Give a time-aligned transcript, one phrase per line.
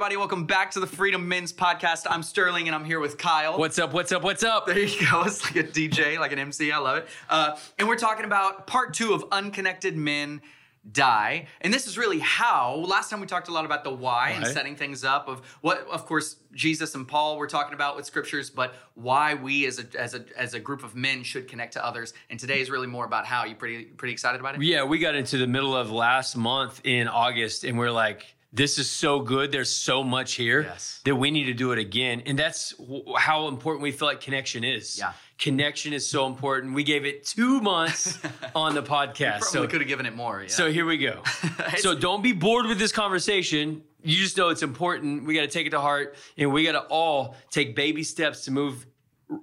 [0.00, 0.16] everybody.
[0.16, 2.06] Welcome back to the Freedom Men's Podcast.
[2.08, 3.58] I'm Sterling, and I'm here with Kyle.
[3.58, 3.92] What's up?
[3.92, 4.22] What's up?
[4.22, 4.64] What's up?
[4.64, 5.22] There you go.
[5.26, 6.72] It's like a DJ, like an MC.
[6.72, 7.08] I love it.
[7.28, 10.40] Uh, and we're talking about part two of Unconnected Men
[10.90, 11.46] Die.
[11.60, 12.76] And this is really how.
[12.76, 15.86] Last time we talked a lot about the why and setting things up of what,
[15.90, 20.00] of course, Jesus and Paul were talking about with scriptures, but why we as a
[20.00, 22.14] as a as a group of men should connect to others.
[22.30, 23.44] And today is really more about how.
[23.44, 24.62] You pretty pretty excited about it?
[24.62, 28.78] Yeah, we got into the middle of last month in August, and we're like, this
[28.78, 29.52] is so good.
[29.52, 31.00] There's so much here Yes.
[31.04, 32.22] that we need to do it again.
[32.26, 34.98] And that's w- how important we feel like connection is.
[34.98, 35.12] Yeah.
[35.38, 36.74] Connection is so important.
[36.74, 38.18] We gave it two months
[38.54, 39.44] on the podcast.
[39.44, 40.42] So, could have given it more.
[40.42, 40.48] Yeah.
[40.48, 41.22] so here we go.
[41.78, 43.82] so don't be bored with this conversation.
[44.02, 45.24] You just know it's important.
[45.26, 48.44] We got to take it to heart, and we got to all take baby steps
[48.46, 48.86] to move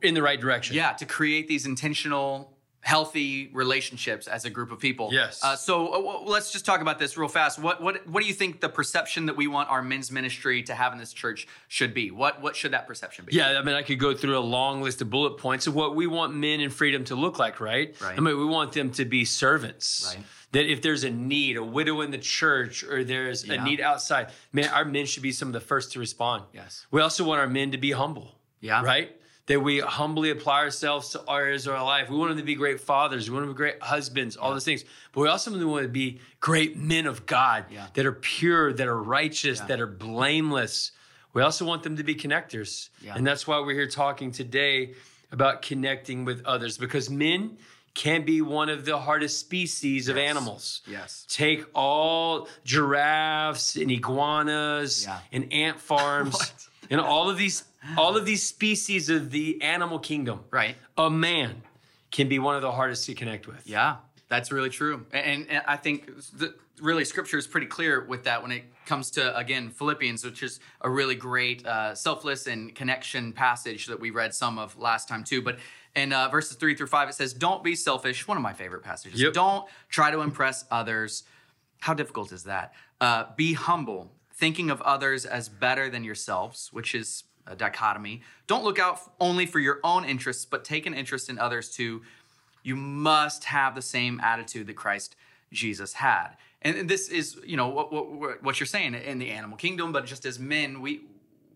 [0.02, 0.76] in the right direction.
[0.76, 5.10] Yeah, to create these intentional, healthy relationships as a group of people.
[5.12, 5.44] Yes.
[5.44, 7.60] Uh, so uh, w- let's just talk about this real fast.
[7.60, 10.74] What what what do you think the perception that we want our men's ministry to
[10.76, 12.12] have in this church should be?
[12.12, 13.36] What what should that perception be?
[13.36, 15.96] Yeah, I mean, I could go through a long list of bullet points of what
[15.96, 17.96] we want men in freedom to look like, right?
[18.02, 18.18] Right.
[18.18, 20.14] I mean, we want them to be servants.
[20.16, 20.26] Right.
[20.54, 23.62] That if there's a need, a widow in the church, or there's Yeah.
[23.62, 26.44] a need outside, man, our men should be some of the first to respond.
[26.54, 26.86] Yes.
[26.90, 28.40] We also want our men to be humble.
[28.62, 28.82] Yeah.
[28.82, 29.12] Right?
[29.48, 32.10] That we humbly apply ourselves to areas of our life.
[32.10, 33.30] We want them to be great fathers.
[33.30, 34.84] We want them to be great husbands, all those things.
[35.14, 37.88] But we also want them to be great men of God Yeah.
[37.94, 39.66] that are pure, that are righteous, Yeah.
[39.68, 40.92] that are blameless.
[41.34, 42.90] We also want them to be connectors.
[43.02, 43.16] Yeah.
[43.16, 44.96] And that's why we're here talking today
[45.32, 47.58] about connecting with others because men
[47.94, 50.82] can be one of the hardest species of animals.
[50.86, 51.26] Yes.
[51.30, 55.20] Take all giraffes and iguanas Yeah.
[55.32, 56.52] and ant farms
[56.90, 57.64] and all of these
[57.98, 60.44] all of these species of the animal kingdom.
[60.52, 60.76] Right.
[60.98, 61.62] A man
[62.12, 63.68] can be one of the hardest to connect with.
[63.68, 63.98] Yeah,
[64.30, 65.06] that's really true.
[65.12, 69.12] And, and I think the, really scripture is pretty clear with that when it comes
[69.12, 74.12] to, again, Philippians, which is a really great uh, selfless and connection passage that we
[74.12, 75.42] read some of last time too.
[75.42, 75.60] But
[75.96, 78.28] in uh, verses three through five, it says, Don't be selfish.
[78.28, 79.22] One of my favorite passages.
[79.22, 79.34] Yep.
[79.34, 81.24] Don't try to impress others.
[81.80, 82.74] How difficult is that?
[83.02, 87.24] Uh, be humble, thinking of others as better than yourselves, which is
[87.56, 88.22] dichotomy.
[88.48, 92.02] Don't look out only for your own interests, but take an interest in others too.
[92.64, 95.16] You must have the same attitude that Christ
[95.52, 96.30] Jesus had.
[96.62, 100.06] And this is, you know, what, what, what you're saying in the animal kingdom, but
[100.06, 101.02] just as men, we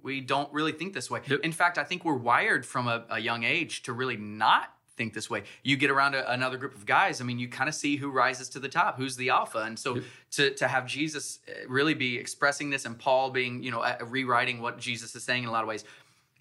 [0.03, 1.22] we don't really think this way.
[1.28, 1.41] Yep.
[1.41, 5.13] In fact, I think we're wired from a, a young age to really not think
[5.13, 5.41] this way.
[5.63, 8.09] You get around a, another group of guys, I mean, you kind of see who
[8.12, 9.59] rises to the top, who's the alpha.
[9.59, 10.01] And so
[10.38, 13.97] to, to have Jesus uh, really be expressing this and Paul being, you know, uh,
[14.17, 15.84] rewriting what Jesus is saying in a lot of ways,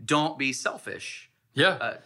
[0.04, 1.30] don't be selfish.
[1.54, 1.68] Yeah.
[1.68, 1.96] Uh,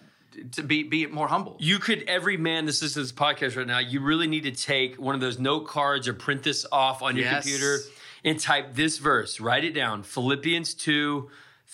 [0.53, 1.57] to be be more humble.
[1.61, 4.51] you could every man that's listening to this podcast right now, you really need to
[4.51, 7.45] take one of those note cards or print this off on your Yes.
[7.45, 7.79] computer
[8.25, 9.39] and type this verse.
[9.39, 10.03] Write it down.
[10.03, 11.31] Philippians 2,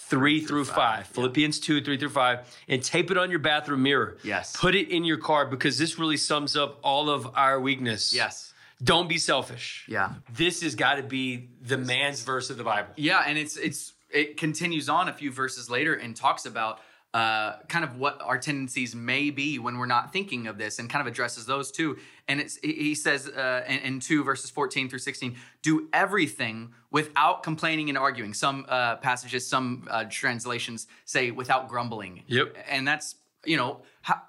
[0.08, 0.74] 3 through 5.
[0.74, 1.14] five, yeah.
[1.14, 2.58] Philippians 2, 3 through 5.
[2.68, 4.16] And tape it on your bathroom mirror.
[4.24, 4.56] Yes.
[4.56, 8.12] Put it in your car because this really sums up all of our weakness.
[8.14, 8.52] Yes.
[8.82, 9.84] Don't be selfish.
[9.88, 10.14] Yeah.
[10.32, 12.90] This has got to be the man's verse of the Bible.
[12.96, 16.80] Yeah, and it's it's it continues on a few verses later and talks about
[17.12, 20.88] uh, kind of what our tendencies may be when we're not thinking of this, and
[20.88, 21.96] kind of addresses those too.
[22.28, 27.42] And it's he says uh, in, in two verses fourteen through sixteen, do everything without
[27.42, 28.32] complaining and arguing.
[28.34, 32.22] Some uh, passages, some uh, translations say without grumbling.
[32.28, 32.56] Yep.
[32.68, 34.22] and that's you know how.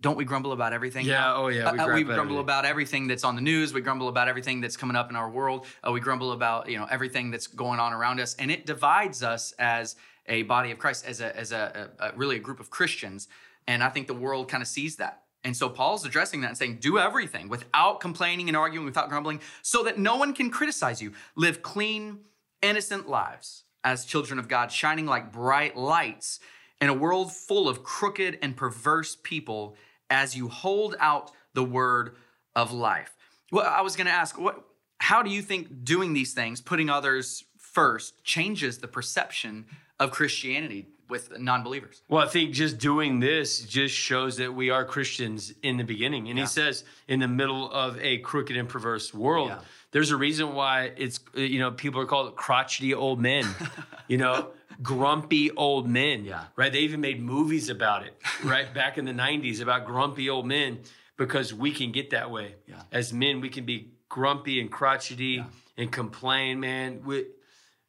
[0.00, 1.06] Don't we grumble about everything?
[1.06, 1.36] Yeah, now?
[1.38, 2.38] oh, yeah, we Uh, uh, we grumble everything.
[2.38, 3.74] about everything that's on the news.
[3.74, 5.66] We grumble about everything that's coming up in our world.
[5.84, 9.24] Uh, we grumble about you know everything that's going on around us, and it divides
[9.24, 9.96] us as
[10.28, 13.28] a body of Christ, as a as a, a, a really a group of Christians.
[13.66, 15.22] And I think the world kind of sees that.
[15.44, 19.40] And so Paul's addressing that and saying, do everything without complaining and arguing, without grumbling,
[19.62, 21.12] so that no one can criticize you.
[21.36, 22.20] Live clean,
[22.60, 26.40] innocent lives as children of God, shining like bright lights
[26.80, 29.76] in a world full of crooked and perverse people
[30.10, 32.16] as you hold out the word
[32.56, 33.14] of life.
[33.52, 34.64] Well, I was going to ask, what,
[34.98, 39.66] how do you think doing these things, putting others first, changes the perception
[40.00, 42.02] of Christianity with non-believers?
[42.08, 46.28] Well, I think just doing this just shows that we are Christians in the beginning.
[46.28, 46.44] And Yeah.
[46.44, 49.60] he says, in the middle of a crooked and perverse world, Yeah.
[49.92, 53.46] there's a reason why it's, you know, people are called crotchety old men,
[54.08, 54.50] you know,
[54.82, 56.44] grumpy old men, Yeah.
[56.56, 56.70] right?
[56.72, 58.14] They even made movies about it,
[58.44, 58.72] right?
[58.72, 60.80] Back in the 90s about grumpy old men
[61.16, 62.54] because we can get that way.
[62.66, 62.82] Yeah.
[62.92, 65.44] As men, we can be grumpy and crotchety
[65.76, 67.02] and complain, man.
[67.04, 67.26] We,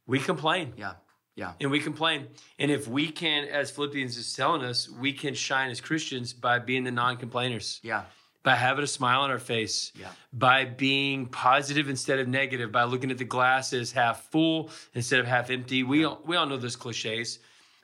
[0.08, 0.94] we complain Yeah,
[1.42, 2.28] yeah, and we complain.
[2.60, 6.60] And if we can, as Philippians is telling us, we can shine as Christians by
[6.60, 7.80] being the non-complainers.
[7.84, 8.04] yeah,
[8.44, 10.08] by having a smile on our face, Yeah.
[10.32, 15.20] by being positive instead of negative, by looking at the glass as half full instead
[15.20, 15.84] of half empty.
[15.84, 17.40] We all, we all know those cliches,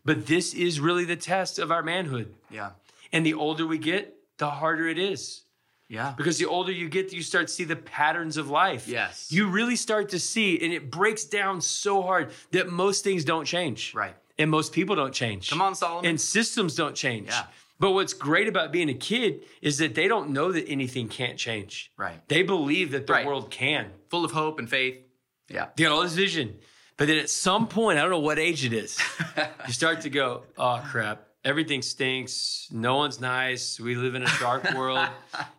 [0.06, 2.34] but this is really the test of our manhood.
[2.50, 2.72] Yeah.
[3.12, 5.42] And the older we get, the harder it is.
[5.88, 6.14] Yeah.
[6.18, 8.88] Because the older you get, you start to see the patterns of life.
[8.88, 9.32] Yes.
[9.32, 13.46] You really start to see, and it breaks down so hard that most things don't
[13.46, 13.94] change.
[13.94, 14.16] Right.
[14.38, 15.50] And most people don't change.
[15.50, 16.10] Come on, Solomon.
[16.10, 17.28] And systems don't change.
[17.30, 17.44] Yeah.
[17.80, 21.38] But what's great about being a kid is that they don't know that anything can't
[21.38, 21.92] change.
[21.98, 22.26] Right.
[22.28, 23.26] They believe that the Right.
[23.26, 23.92] world can.
[24.10, 24.98] Full of hope and faith.
[25.50, 25.68] Yeah.
[25.76, 26.58] They got all this vision.
[26.98, 28.98] But then at some point, I don't know what age it is,
[29.68, 32.68] you start to go, oh crap, everything stinks.
[32.72, 33.80] No one's nice.
[33.80, 35.08] We live in a dark world,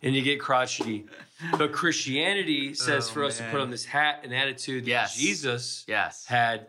[0.03, 1.05] and you get crotchety.
[1.57, 5.17] But Christianity says Oh, for us to put on this hat and attitude that Yes.
[5.17, 6.25] Jesus Yes.
[6.25, 6.67] had.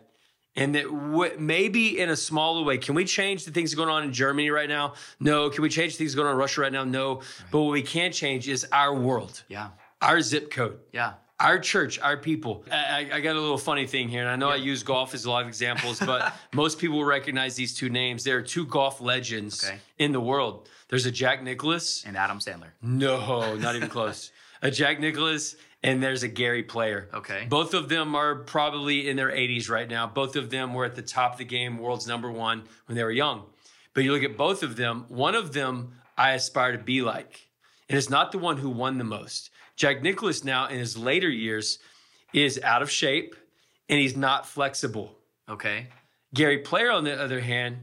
[0.55, 4.03] And that w- maybe in a smaller way, can we change the things going on
[4.03, 4.93] in Germany right now?
[5.19, 5.49] No.
[5.49, 6.83] Can we change things going on in Russia right now?
[6.83, 7.21] No.
[7.51, 9.69] But what we can change is our world, Yeah.
[10.01, 11.13] our zip code Yeah.
[11.39, 12.65] Our church, our people.
[12.71, 15.25] I, I- got a little funny thing here, and I know I use golf as
[15.25, 18.23] a lot of examples, but most people will recognize these two names.
[18.23, 19.77] There are two golf legends Okay.
[19.97, 20.69] in the world.
[20.89, 22.03] There's a Jack Nicklaus.
[22.05, 22.71] And Adam Sandler.
[22.81, 24.31] No, not even close.
[24.61, 27.07] a Jack Nicklaus, and there's a Gary Player.
[27.13, 27.45] Okay.
[27.47, 30.07] Both of them are probably in their 80s right now.
[30.07, 33.03] Both of them were at the top of the game, world's number one, when they
[33.03, 33.43] were young.
[33.93, 37.47] But you look at both of them, one of them I aspire to be like.
[37.87, 39.49] And it's not the one who won the most.
[39.79, 41.79] Jack Nicklaus now in his later years
[42.33, 43.33] is out of shape
[43.87, 45.15] and he's not flexible.
[45.47, 45.87] Okay.
[46.33, 47.77] Gary Player, on the other hand,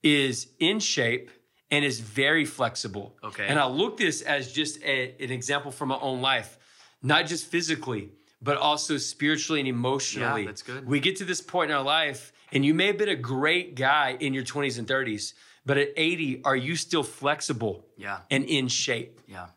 [0.00, 1.28] is in shape
[1.72, 3.16] and is very flexible.
[3.24, 3.46] Okay.
[3.48, 6.56] And I look this as just a- an example from my own life,
[7.02, 10.42] not just physically, but also spiritually and emotionally.
[10.42, 10.86] Yeah, that's good.
[10.86, 13.74] We get to this point in our life, and you may have been a great
[13.74, 15.34] guy in your 20s and 30s,
[15.66, 18.20] but at 80, are you still flexible Yeah.
[18.30, 19.20] and in shape?
[19.26, 19.48] Yeah.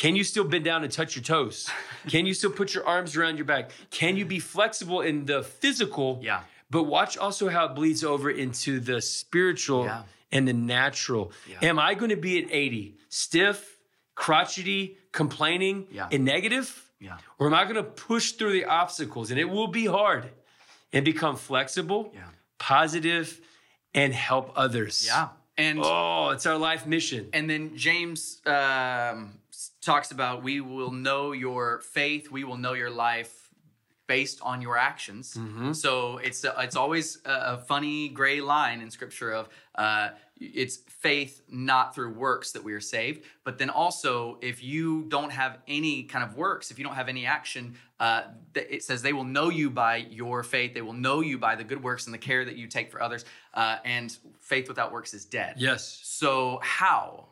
[0.00, 1.68] Can you still bend down and touch your toes?
[2.08, 3.70] Can you still put your arms around your back?
[3.90, 6.20] Can you be flexible in the physical?
[6.22, 6.40] Yeah.
[6.70, 10.04] But watch also how it bleeds over into the spiritual Yeah.
[10.32, 11.32] and the natural.
[11.46, 11.68] Yeah.
[11.68, 13.76] Am I going to be at 80 stiff,
[14.14, 16.08] crotchety, complaining, Yeah.
[16.10, 16.90] and negative?
[16.98, 17.18] Yeah.
[17.38, 19.30] Or am I going to push through the obstacles?
[19.30, 20.30] And it will be hard
[20.94, 22.22] and become flexible, Yeah.
[22.58, 23.38] positive,
[23.92, 25.04] and help others.
[25.06, 25.28] Yeah.
[25.60, 27.22] And Oh, it's our life mission.
[27.36, 29.18] and then James um,
[29.82, 33.32] talks about we will know your faith, we will know your life
[34.06, 35.34] based on your actions.
[35.34, 35.72] Mm-hmm.
[35.72, 39.48] So it's it's always a, a funny gray line in Scripture of
[39.84, 40.08] uh,
[40.40, 40.76] it's
[41.06, 45.52] faith not through works that we are saved, but then also if you don't have
[45.68, 48.22] any kind of works, if you don't have any action, uh,
[48.54, 50.74] it says they will know you by your faith.
[50.74, 53.00] They will know you by the good works and the care that you take for
[53.00, 53.24] others.
[53.54, 55.54] Uh, and faith without works is dead.
[55.58, 56.00] Yes.
[56.02, 57.28] So how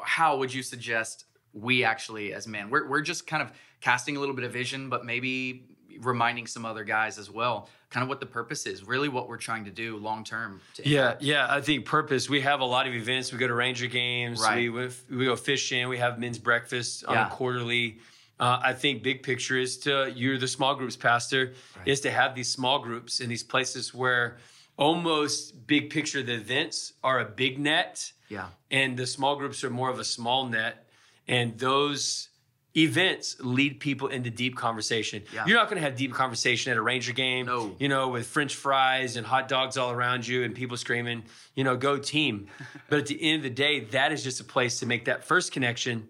[0.00, 3.50] how would you suggest we actually as men we're we're just kind of
[3.80, 5.64] casting a little bit of vision, but maybe
[6.00, 9.36] reminding some other guys as well, kind of what the purpose is, really what we're
[9.36, 10.60] trying to do long term.
[10.82, 11.46] Yeah, yeah.
[11.50, 12.28] I think purpose.
[12.30, 13.32] We have a lot of events.
[13.32, 14.40] We go to Ranger games.
[14.40, 14.72] Right.
[14.72, 15.88] We we go fishing.
[15.88, 17.26] We have men's breakfast on Yeah.
[17.26, 17.98] a quarterly.
[18.40, 21.54] Uh, I think big picture is to you're the small groups pastor
[21.84, 24.36] is to have these small groups in these places where
[24.76, 28.46] almost big picture the events are a big net Yeah.
[28.70, 30.86] and the small groups are more of a small net
[31.26, 32.28] and those
[32.76, 35.46] events lead people into deep conversation Yeah.
[35.46, 37.74] you're not going to have deep conversation at a ranger game No.
[37.80, 41.24] you know with french fries and hot dogs all around you and people screaming
[41.56, 42.46] you know go team
[42.88, 45.24] but at the end of the day that is just a place to make that
[45.24, 46.06] first connection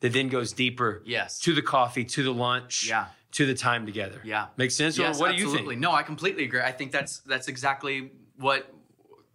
[0.00, 1.38] that then goes deeper Yes.
[1.40, 3.06] to the coffee to the lunch Yeah.
[3.32, 4.46] to the time together Yeah.
[4.56, 5.58] makes sense Yes, or what absolutely.
[5.58, 6.60] do you think No, I completely agree.
[6.60, 8.72] I think that's that's exactly what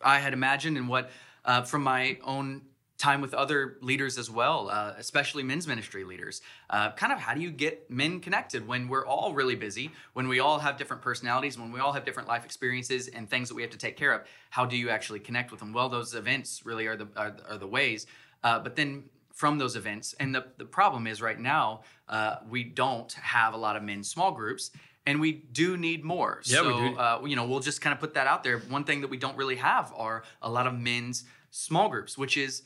[0.02, 1.10] I had imagined and what
[1.46, 2.62] uh, from my own
[2.98, 6.42] time with other leaders as well, uh, especially men's ministry leaders.
[6.70, 10.30] Uh, kind of how do you get men connected when we're all really busy, when
[10.30, 13.56] we all have different personalities, when we all have different life experiences and things that
[13.56, 14.22] we have to take care of?
[14.52, 15.74] How do you actually connect with them?
[15.74, 18.08] Well, those events really are the are, are the ways.
[18.42, 19.04] Uh, but then
[19.34, 23.58] from those events, and the the problem is right now uh, we don't have a
[23.58, 24.72] lot of men's small groups.
[25.06, 26.40] And we do need more.
[26.46, 26.98] Yeah, so, we do.
[26.98, 28.60] Uh, you know, we'll just kind of put that out there.
[28.60, 32.38] One thing that we don't really have are a lot of men's small groups, which
[32.38, 32.62] is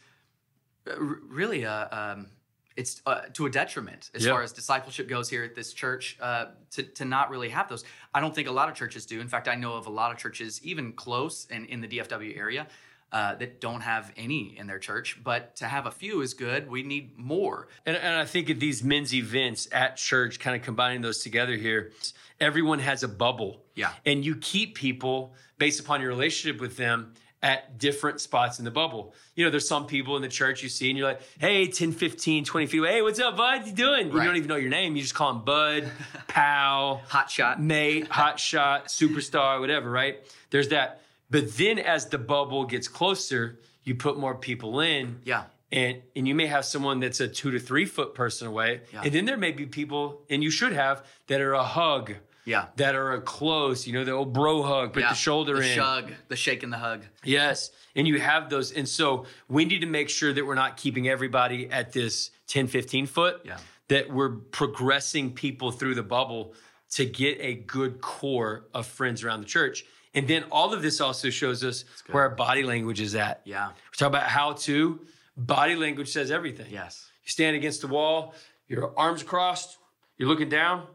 [0.88, 2.28] uh, really a, um,
[2.76, 4.34] it's uh, to a detriment as Yeah.
[4.34, 7.84] far as discipleship goes here at this church uh, to, to not really have those.
[8.14, 9.20] I don't think a lot of churches do.
[9.20, 12.38] In fact, I know of a lot of churches, even close and in the DFW
[12.38, 12.68] area,
[13.12, 15.20] uh, that don't have any in their church.
[15.24, 16.70] But to have a few is good.
[16.70, 17.68] We need more.
[17.86, 21.56] And, and I think at these men's events at church, kind of combining those together
[21.56, 21.92] here,
[22.40, 23.64] everyone has a bubble.
[23.76, 23.92] Yeah.
[24.06, 28.72] And you keep people based upon your relationship with them at different spots in the
[28.72, 29.14] bubble.
[29.36, 31.92] You know, there's some people in the church you see and you're like, hey, 10,
[31.92, 32.94] 15, 20 feet away.
[32.94, 33.66] Hey, what's up, bud?
[33.68, 34.08] You doing?
[34.08, 34.26] You Right.
[34.26, 34.96] don't even know your name.
[34.96, 35.90] You just call him bud,
[36.28, 37.62] pal, Hot shot.
[37.62, 40.18] mate, hot shot, superstar, whatever, right?
[40.50, 41.02] There's that.
[41.30, 45.20] But then as the bubble gets closer, you put more people in.
[45.24, 45.44] Yeah.
[45.72, 48.82] And and you may have someone that's a two to three foot person away.
[48.94, 49.02] Yeah.
[49.04, 52.14] And then there may be people, and you should have, that are a hug,
[52.46, 52.68] Yeah.
[52.78, 55.10] that are a close, you know, the old bro hug, put yeah.
[55.10, 55.76] the shoulder the in.
[55.76, 57.04] shug, the shake and the hug.
[57.26, 57.72] Yes.
[57.98, 58.72] And you have those.
[58.72, 62.68] And so we need to make sure that we're not keeping everybody at this 10,
[62.68, 63.58] 15 foot, Yeah.
[63.90, 66.54] that we're progressing people through the bubble
[66.92, 69.84] to get a good core of friends around the church.
[70.18, 73.42] And then all of this also shows us where our body language is at.
[73.46, 73.68] Yeah.
[73.68, 75.00] We're talking about how to.
[75.38, 76.68] Body language says everything.
[76.72, 77.08] Yes.
[77.24, 78.34] You stand against the wall,
[78.68, 79.78] your arms crossed,
[80.18, 80.88] you're looking down,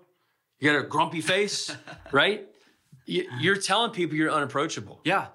[0.59, 1.75] you got a grumpy face,
[2.13, 2.47] right?
[3.07, 5.01] You- You're telling people you're unapproachable.
[5.05, 5.27] Yeah.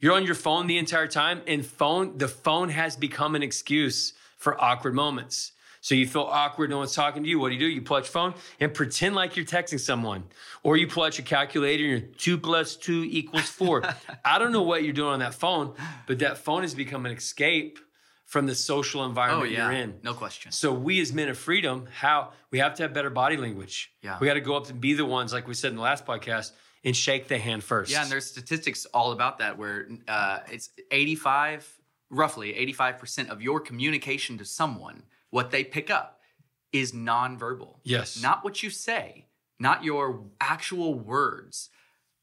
[0.00, 4.14] You're on your phone the entire time, and phone the phone has become an excuse
[4.38, 5.52] for awkward moments.
[5.86, 7.38] So you feel awkward, no one's talking to you.
[7.38, 7.66] What do you do?
[7.66, 10.24] You pull out your phone and pretend like you're texting someone.
[10.64, 13.84] Or you pull out your calculator and you're two plus two equals four.
[14.24, 15.74] I don't know what you're doing on that phone,
[16.08, 17.78] but that phone has become an escape
[18.24, 19.70] from the social Oh environment yeah.
[19.70, 20.00] you're in.
[20.02, 20.50] No question.
[20.50, 23.92] So we as men of freedom, how we have to have better body language.
[24.02, 24.18] Yeah.
[24.20, 26.04] We got to go up and be the ones, like we said in the last
[26.04, 26.50] podcast,
[26.82, 27.92] and shake the hand first.
[27.92, 31.78] Yeah, and there's statistics all about that where uh, it's 85,
[32.10, 35.04] roughly 85% of your communication to someone,
[35.36, 36.20] what they pick up
[36.72, 37.76] is nonverbal.
[37.84, 38.22] Yes.
[38.22, 39.26] Not what you say,
[39.58, 41.68] not your actual words,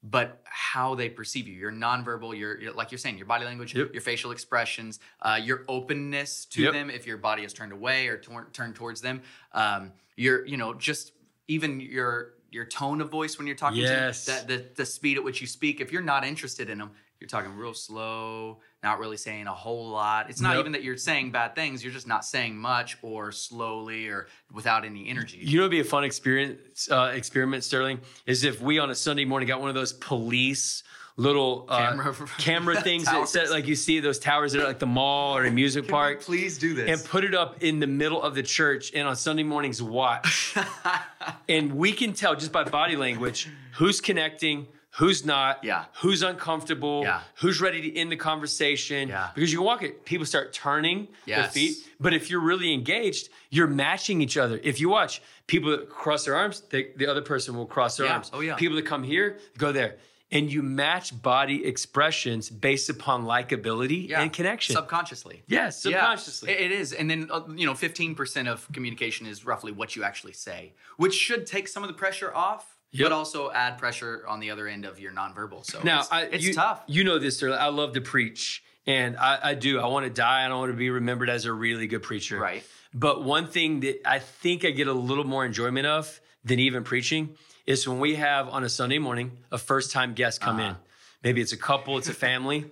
[0.01, 1.53] but how they perceive you.
[1.53, 3.93] Your nonverbal, your, your like you're saying, your body language, Yep.
[3.93, 6.73] your facial expressions, uh, your openness to Yep.
[6.73, 6.89] them.
[6.89, 10.73] If your body is turned away or tor- turned towards them, um, your you know
[10.73, 11.13] just
[11.47, 14.25] even your your tone of voice when you're talking Yes.
[14.25, 15.81] to them, the, the the speed at which you speak.
[15.81, 19.89] If you're not interested in them, you're talking real slow, not really saying a whole
[19.89, 20.29] lot.
[20.29, 20.59] It's not Nope.
[20.61, 21.83] even that you're saying bad things.
[21.83, 25.37] You're just not saying much or slowly or without any energy.
[25.41, 26.91] You know, it'd be a fun experience.
[26.91, 30.83] Uh, experiment, Sterling, is if we on a Sunday morning got one of those police
[31.15, 34.79] little uh, Camera- camera things that set, like you see those towers that are like
[34.79, 36.89] the mall or a music park, Please do this.
[36.89, 40.55] and put it up in the middle of the church, and on Sunday mornings watch,
[41.47, 44.67] and we can tell just by body language who's connecting.
[44.97, 45.63] Who's not?
[45.63, 45.85] Yeah.
[46.01, 47.01] Who's uncomfortable?
[47.03, 47.21] Yeah.
[47.41, 49.09] Who's ready to end the conversation?
[49.09, 49.29] Yeah.
[49.33, 51.53] Because you can walk it, people start turning their Yes.
[51.53, 51.77] feet.
[51.99, 54.59] But if you're really engaged, you're matching each other.
[54.63, 58.05] If you watch people that cross their arms, they, the other person will cross their
[58.05, 58.13] Yeah.
[58.13, 58.29] arms.
[58.33, 58.55] Oh, yeah.
[58.55, 59.97] People that come here, go there.
[60.31, 64.21] And you match body expressions based upon likability Yeah.
[64.21, 64.75] and connection.
[64.75, 65.43] subconsciously.
[65.47, 66.51] yes, subconsciously.
[66.51, 66.91] it- it is.
[66.93, 71.13] And then, uh, you know, 15% of communication is roughly what you actually say, which
[71.15, 73.09] should take some of the pressure off, Yep.
[73.09, 75.65] but also add pressure on the other end of your nonverbal.
[75.65, 76.83] So Now, it's, I, it's you, tough.
[76.87, 77.59] You know this, Sterling.
[77.59, 79.79] I love to preach, and I, I do.
[79.79, 80.45] I want to die.
[80.45, 82.39] I don't want to be remembered as a really good preacher.
[82.39, 82.63] Right.
[82.93, 86.83] But one thing that I think I get a little more enjoyment of than even
[86.83, 87.35] preaching
[87.65, 90.69] is when we have on a Sunday morning a first time guest come Uh-huh.
[90.69, 90.75] in.
[91.23, 92.65] Maybe it's a couple, it's a family,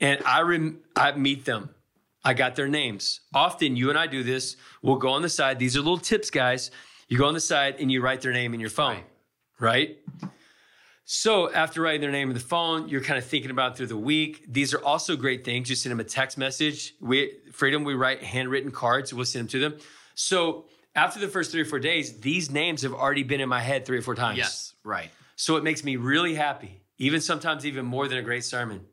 [0.00, 1.70] and I rem- I meet them.
[2.22, 3.20] I got their names.
[3.34, 4.56] Often you and I do this.
[4.82, 5.58] We'll go on the side.
[5.58, 6.70] These are little tips, guys.
[7.08, 9.04] You go on the side and you write their name in your phone, right?
[11.04, 13.96] So after writing their name in the phone, you're kind of thinking about through the
[13.96, 14.44] week.
[14.48, 15.68] These are also great things.
[15.68, 16.94] You send them a text message.
[17.00, 19.12] We Freedom, we write handwritten cards.
[19.12, 19.80] We'll send them to them.
[20.14, 23.60] So after the first three or four days, these names have already been in my
[23.60, 24.38] head three or four times.
[24.38, 25.10] Yes, right.
[25.34, 28.86] So it makes me really happy, even sometimes even more than a great sermon,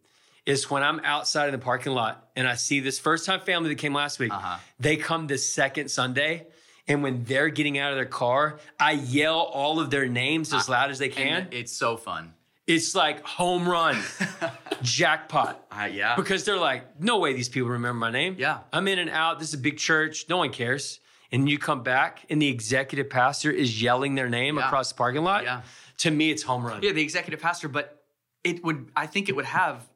[0.45, 3.69] is when I'm outside in the parking lot and I see this first time family
[3.69, 4.33] that came last week.
[4.33, 4.57] Uh-huh.
[4.79, 6.47] They come this second Sunday.
[6.88, 10.70] And when they're getting out of their car, I yell all of their names as
[10.70, 11.44] loud as they can.
[11.44, 12.34] And it's so fun.
[12.65, 13.98] It's like home run,
[14.82, 15.65] jackpot.
[15.72, 16.15] Uh, yeah.
[16.15, 18.36] Because they're like, no way these people remember my name.
[18.38, 18.60] Yeah.
[18.74, 19.39] I'm in and out.
[19.39, 20.25] This is a big church.
[20.29, 21.00] No one cares.
[21.32, 24.65] And you come back and the executive pastor is yelling their name Yeah.
[24.67, 25.44] across the parking lot.
[25.44, 25.62] Yeah.
[26.00, 26.82] To me, it's home run.
[26.84, 28.03] Yeah, the executive pastor, but
[28.44, 29.88] it would I think it would have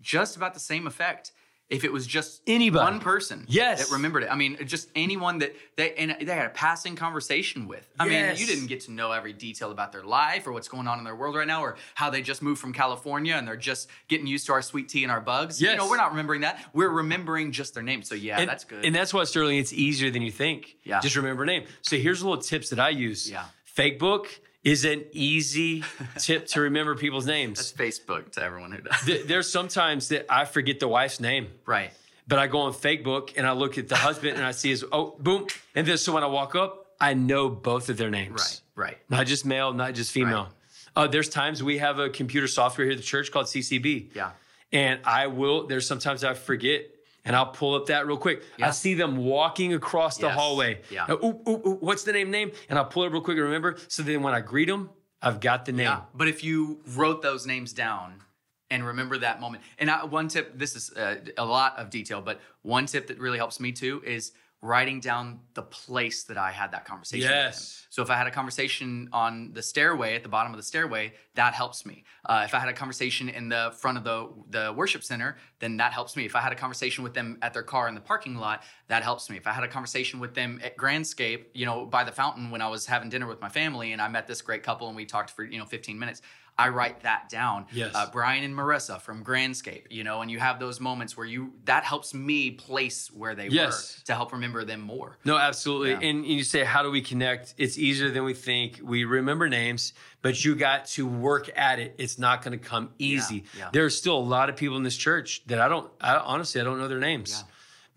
[0.00, 1.32] just about the same effect
[1.70, 2.82] if it was just Anybody.
[2.84, 3.78] one person Yes.
[3.88, 4.28] that remembered it.
[4.30, 7.88] I mean, just anyone that they and they had a passing conversation with.
[7.98, 8.38] I Yes.
[8.38, 10.98] mean, you didn't get to know every detail about their life or what's going on
[10.98, 13.88] in their world right now or how they just moved from California and they're just
[14.08, 15.62] getting used to our sweet tea and our bugs.
[15.62, 15.72] Yes.
[15.72, 16.60] You know, we're not remembering that.
[16.74, 18.02] We're remembering just their name.
[18.02, 18.84] So yeah, and, that's good.
[18.84, 20.76] And that's why Sterling, it's easier than you think.
[20.84, 21.00] Yeah.
[21.00, 21.64] Just remember a name.
[21.82, 23.30] So here's a little tips that I use.
[23.30, 23.44] Yeah.
[23.64, 24.28] Fake book
[24.64, 25.82] is an easy
[26.18, 27.58] tip to remember people's names.
[27.58, 29.26] that's Facebook to everyone who does.
[29.26, 31.48] There's sometimes that I forget the wife's name.
[31.66, 31.90] right.
[32.28, 34.68] But I go on fake book and I look at the husband and I see
[34.70, 35.48] his oh boom.
[35.74, 38.62] And then so when I walk up, I know both of their names.
[38.76, 38.86] Right.
[38.90, 38.98] Right.
[39.08, 40.44] Not just male, not just female.
[40.44, 40.52] Right.
[40.94, 44.14] Uh, there's times we have a computer software here at the church called CCB.
[44.14, 44.30] Yeah.
[44.72, 46.82] And I will, there's sometimes I forget
[47.24, 48.42] and I'll pull up that real quick.
[48.58, 48.68] Yeah.
[48.68, 50.36] I see them walking across the Yes.
[50.36, 50.80] hallway.
[50.90, 51.10] Yeah.
[51.10, 52.52] Ooh, ooh, ooh, what's the name name?
[52.68, 53.76] And I'll pull it real quick and remember.
[53.88, 54.90] So then when I greet them,
[55.22, 55.86] I've got the name.
[55.86, 56.02] Yeah.
[56.14, 58.22] But if you wrote those names down
[58.70, 62.20] and remember that moment, and I, one tip, this is uh, a lot of detail,
[62.22, 66.50] but one tip that really helps me too is writing down the place that I
[66.50, 67.28] had that conversation.
[67.28, 67.86] with Yes.
[67.88, 71.14] So if I had a conversation on the stairway at the bottom of the stairway,
[71.34, 72.04] that helps me.
[72.26, 75.78] Uh, if I had a conversation in the front of the the worship center, then
[75.78, 76.26] that helps me.
[76.26, 79.02] If I had a conversation with them at their car in the parking lot, that
[79.02, 79.36] helps me.
[79.38, 82.60] If I had a conversation with them at Grandscape, you know, by the fountain when
[82.60, 85.06] I was having dinner with my family and I met this great couple and we
[85.06, 86.20] talked for you know 15 minutes,
[86.60, 87.66] I write that down.
[87.72, 87.92] Yes.
[87.94, 91.52] Uh, Brian and Marissa from Grandscape, you know, and you have those moments where you
[91.64, 93.98] that helps me place where they Yes.
[94.00, 95.16] were to help remember them more.
[95.24, 95.90] No, absolutely.
[95.92, 96.00] Yeah.
[96.10, 97.54] And you say, how do we connect?
[97.56, 98.80] It's easier than we think.
[98.82, 101.94] We remember names, but you got to work at it.
[101.98, 103.44] It's not going to come easy.
[103.56, 103.70] yeah.
[103.72, 106.64] There's still a lot of people in this church that I don't, I, honestly, I
[106.64, 107.42] don't know their names.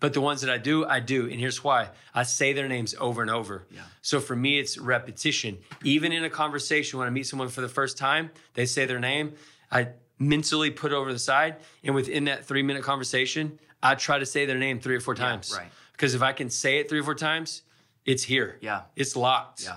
[0.00, 1.30] But the ones that I do, I do.
[1.30, 3.66] And here's why I say their names over and over.
[3.70, 3.80] Yeah.
[4.02, 5.58] So for me, it's repetition.
[5.82, 9.00] Even in a conversation, when I meet someone for the first time, they say their
[9.00, 9.34] name,
[9.70, 11.56] I mentally put it over the side.
[11.82, 15.14] And within that three minute conversation, I try to say their name three or four
[15.14, 15.54] times.
[15.56, 15.68] right.
[15.92, 17.62] Because if I can say it three or four times,
[18.04, 18.58] it's here.
[18.60, 18.82] Yeah.
[18.96, 19.62] It's locked.
[19.64, 19.76] Yeah.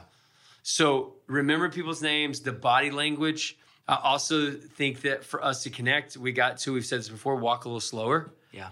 [0.63, 3.57] So remember people's names, the body language.
[3.87, 7.37] I also think that for us to connect, we got to, we've said this before,
[7.37, 8.67] walk a little slower Yeah.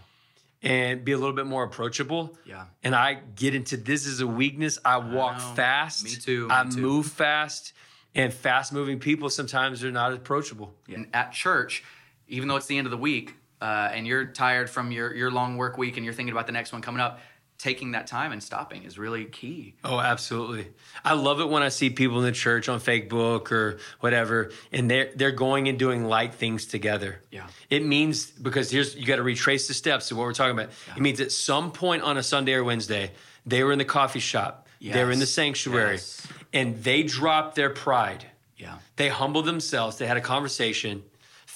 [0.65, 2.36] And be a little bit more approachable.
[2.45, 2.65] Yeah.
[2.84, 4.79] And I get into this as a weakness.
[4.84, 5.53] I walk know.
[5.55, 6.03] fast.
[6.03, 6.81] Me too, me I too.
[6.81, 7.74] move fast.
[8.15, 10.74] And fast moving people sometimes are not approachable.
[10.91, 11.84] And at church,
[12.27, 15.29] even though it's the end of the week uh, and you're tired from your, your
[15.29, 17.19] long work week and you're thinking about the next one coming up,
[17.58, 19.76] taking that time and stopping is really key.
[19.84, 20.68] Oh, absolutely.
[21.04, 24.90] I love it when I see people in the church on Facebook or whatever, and
[24.90, 27.22] they're they're going and doing light things together.
[27.32, 27.48] Yeah.
[27.70, 30.70] It means because here's you got to retrace the steps of what we're talking about.
[30.96, 33.12] It means at some point on a Sunday or Wednesday,
[33.46, 36.28] they were in the coffee shop, they were in the sanctuary, Yes.
[36.54, 38.26] and they dropped their pride.
[38.58, 38.78] Yeah.
[38.96, 39.98] They humbled themselves.
[39.98, 41.04] They had a conversation,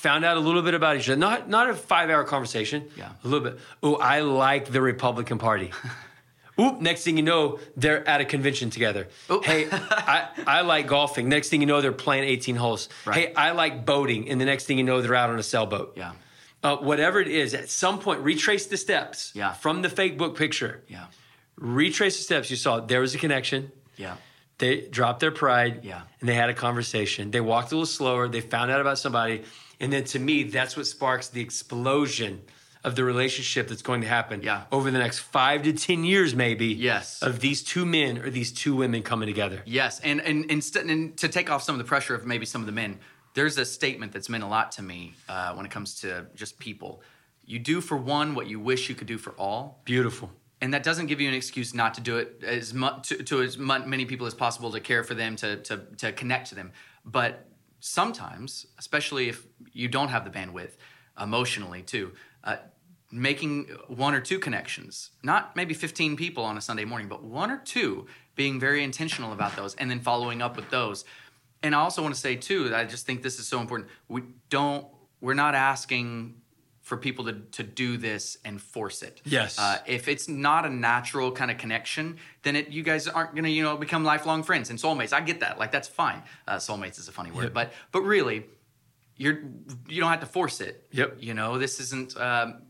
[0.02, 1.20] found out a little bit about each other.
[1.20, 2.90] Not not a five hour conversation.
[2.98, 3.10] Yeah.
[3.24, 3.60] A little bit.
[3.84, 5.72] Oh, I like the Republican Party.
[6.60, 9.08] Oop, next thing you know, they're at a convention together.
[9.32, 9.46] Oop.
[9.46, 11.30] Hey, I, I like golfing.
[11.30, 12.90] Next thing you know, they're playing 18 holes.
[13.06, 13.30] Right.
[13.30, 14.30] Hey, I like boating.
[14.30, 15.94] And the next thing you know, they're out on a sailboat.
[15.96, 16.12] Yeah.
[16.62, 19.54] Uh, whatever it is, at some point, retrace the steps Yeah.
[19.54, 20.84] from the fake book picture.
[20.90, 21.06] Yeah.
[21.56, 22.50] Retrace the steps.
[22.52, 23.72] You saw there was a connection.
[23.96, 24.16] Yeah.
[24.58, 26.02] They dropped their pride Yeah.
[26.20, 27.32] and they had a conversation.
[27.32, 28.28] They walked a little slower.
[28.28, 29.44] They found out about somebody.
[29.80, 32.42] And then to me, that's what sparks the explosion
[32.84, 34.64] of the relationship that's going to happen Yeah.
[34.72, 36.68] over the next five to 10 years, maybe.
[36.68, 37.22] Yes.
[37.22, 39.62] Of these two men or these two women coming together.
[39.66, 42.46] Yes, and and and, st- and to take off some of the pressure of maybe
[42.46, 43.00] some of the men,
[43.34, 46.58] there's a statement that's meant a lot to me uh, when it comes to just
[46.60, 47.02] people.
[47.46, 50.30] You do for one what you wish you could do for all, Beautiful.
[50.62, 53.42] and that doesn't give you an excuse not to do it as much to, to
[53.42, 56.72] as many people as possible to care for them, to to to connect to them.
[57.04, 57.46] But
[57.80, 60.72] sometimes, especially if you don't have the bandwidth
[61.20, 62.14] emotionally too.
[62.44, 62.58] Uh,
[63.12, 67.50] Making one or two connections, not maybe 15 people on a Sunday morning, but one
[67.50, 71.06] or two, being very intentional about those and then following up with those.
[71.64, 73.90] And I also want to say, too, I just think this is so important.
[74.08, 74.86] We don't,
[75.22, 76.39] we're not asking
[76.90, 79.22] for people to, to do this and force it.
[79.24, 79.60] Yes.
[79.60, 83.44] Uh, if it's not a natural kind of connection, then it, you guys aren't going
[83.44, 85.14] to, you know, become lifelong friends and soulmates.
[85.14, 85.60] I get that.
[85.60, 86.24] Like that's fine.
[86.48, 87.54] Uh, soulmates is a funny word, Yep.
[87.54, 88.46] but but really,
[89.18, 89.40] you're
[89.88, 90.88] you don't have to force it.
[90.92, 91.18] Yep.
[91.20, 92.64] You know, this isn't um,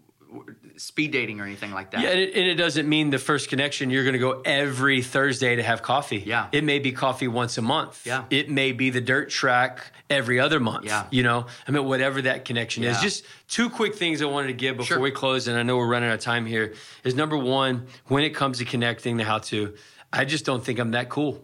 [0.77, 2.01] speed dating or anything like that.
[2.01, 5.01] Yeah, and it, and it doesn't mean the first connection you're going to go every
[5.01, 6.23] Thursday to have coffee.
[6.25, 6.47] Yeah.
[6.51, 8.05] It may be coffee once a month.
[8.05, 8.25] Yeah.
[8.29, 10.85] It may be the dirt track every other month.
[10.85, 11.05] Yeah.
[11.11, 12.99] You know, I mean, whatever that connection is.
[13.01, 14.99] Just two quick things I wanted to give before Sure.
[14.99, 16.73] we close, and I know we're running out of time here.
[17.03, 19.75] Is number one, when it comes to connecting the how to,
[20.13, 21.43] I just don't think I'm that cool.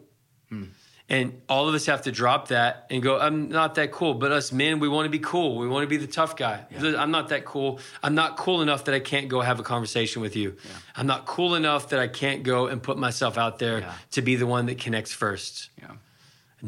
[0.49, 0.65] Hmm.
[1.07, 4.15] And all of us have to drop that and go, I'm not that cool.
[4.15, 5.57] But us men, we want to be cool.
[5.59, 6.65] We want to be the tough guy.
[6.79, 7.79] I'm not that cool.
[8.01, 10.55] I'm not cool enough that I can't go have a conversation with you.
[10.95, 13.93] I'm not cool enough that I can't go and put myself out there Yeah.
[14.11, 15.69] to be the one that connects first.
[15.79, 15.91] Yeah.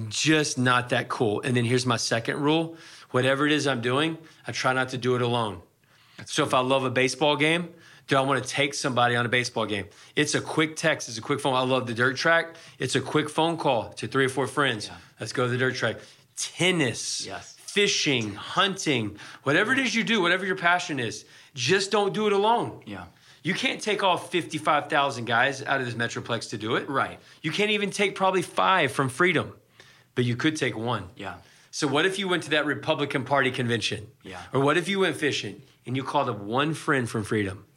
[0.10, 1.42] Just not that cool.
[1.42, 2.78] And then here's my second rule
[3.12, 5.62] whatever it is I'm doing, I try not to do it alone.
[6.26, 7.70] so if I love a baseball game,
[8.08, 9.86] do I want to take somebody on a baseball game?
[10.16, 11.54] It's a quick text, it's a quick phone.
[11.56, 12.56] I love the dirt track.
[12.80, 14.90] It's a quick phone call to three or four friends.
[15.20, 15.98] Let's go to the dirt track.
[16.38, 17.56] Tennis, Yes.
[17.60, 22.34] fishing, hunting, whatever it is you do, whatever your passion is, just don't do it
[22.34, 22.82] alone.
[22.86, 23.06] Yeah.
[23.44, 26.88] You can't take all 55,000 guys out of this Metroplex to do it.
[26.90, 27.20] Right.
[27.42, 29.54] You can't even take probably five from Freedom,
[30.16, 31.10] but you could take one.
[31.16, 31.36] Yeah.
[31.72, 34.08] So what if you went to that Republican Party convention?
[34.24, 34.42] Yeah.
[34.54, 37.66] Or what if you went fishing and you called up one friend from freedom,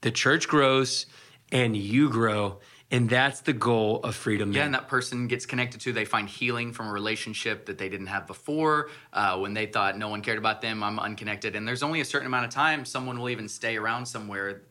[0.00, 1.06] The church grows
[1.50, 2.58] and you grow.
[2.90, 4.52] And that's the goal of freedom.
[4.52, 7.90] Yeah, and that person gets connected to, they find healing from a relationship that they
[7.90, 8.88] didn't have before.
[9.12, 11.54] Uh, when they thought no one cared about them, I'm unconnected.
[11.54, 14.62] And there's only a certain amount of time someone will even stay around somewhere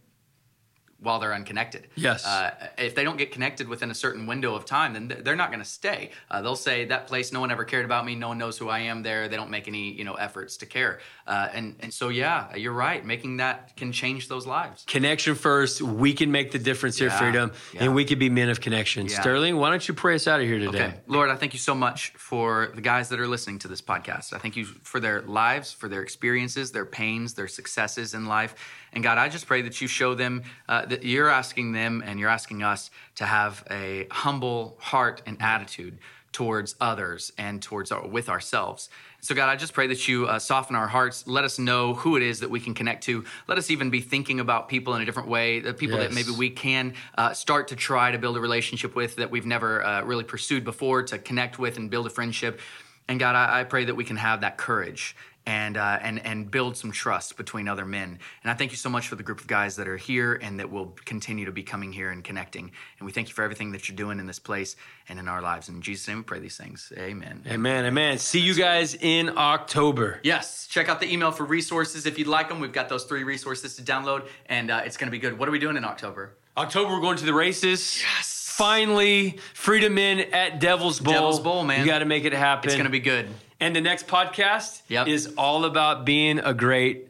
[0.99, 1.87] while they're unconnected.
[1.95, 2.25] Yes.
[2.25, 5.49] Uh, if they don't get connected within a certain window of time, then they're not
[5.51, 6.09] going to stay.
[6.31, 8.15] Uh, they'll say that place, no one ever cared about me.
[8.15, 9.27] No one knows who I am there.
[9.27, 10.99] They don't make any, you know, efforts to care.
[11.27, 13.05] Uh, and and so yeah, you're right.
[13.05, 14.83] Making that can change those lives.
[14.87, 15.81] Connection first.
[15.81, 17.83] We can make the difference here, Yeah, freedom, yeah.
[17.83, 19.07] and we can be men of connection.
[19.07, 19.21] Yeah.
[19.21, 20.85] Sterling, why don't you pray us out of here today?
[20.85, 20.93] Okay.
[21.07, 24.33] Lord, I thank you so much for the guys that are listening to this podcast.
[24.33, 28.55] I thank you for their lives, for their experiences, their pains, their successes in life.
[28.93, 32.19] And God, I just pray that you show them uh, that you're asking them and
[32.19, 35.97] you're asking us to have a humble heart and attitude
[36.31, 38.89] towards others and towards our, with ourselves.
[39.21, 41.25] So God, I just pray that you uh, soften our hearts.
[41.25, 43.25] Let us know who it is that we can connect to.
[43.47, 45.59] Let us even be thinking about people in a different way.
[45.59, 49.15] The people that maybe we can uh, start to try to build a relationship with
[49.15, 52.59] that we've never uh, really pursued before to connect with and build a friendship.
[53.07, 55.15] And God, I, I pray that we can have that courage
[55.47, 58.19] and uh, and and build some trust between other men.
[58.43, 60.59] And I thank you so much for the group of guys that are here and
[60.59, 62.69] that will continue to be coming here and connecting.
[62.99, 64.75] And we thank you for everything that you're doing in this place
[65.07, 65.69] and in our lives.
[65.69, 66.91] And In Jesus' name, we pray these things.
[66.97, 67.43] Amen.
[67.47, 67.85] Amen.
[67.85, 68.17] Amen.
[68.17, 70.19] See you guys in October.
[70.21, 72.59] Yes, check out the email for resources if you'd like them.
[72.59, 75.39] We've got those three resources to download, and uh, it's going to be good.
[75.39, 76.33] What are we doing in October?
[76.57, 78.01] October, we're going to the races.
[78.01, 78.33] Yes.
[78.57, 81.13] Finally, Freedom Men at Devil's Bowl.
[81.13, 81.79] Devil's Bowl, man.
[81.79, 82.67] You got to make it happen.
[82.67, 83.29] It's going to be good.
[83.59, 85.07] And the next podcast Yep.
[85.07, 87.07] is all about being a great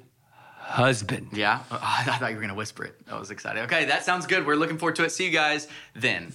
[0.60, 1.30] husband.
[1.34, 2.96] Yeah, I thought you were going to whisper it.
[3.10, 3.64] I was excited.
[3.64, 4.46] Okay, that sounds good.
[4.46, 5.12] We're looking forward to it.
[5.12, 6.34] See you guys then.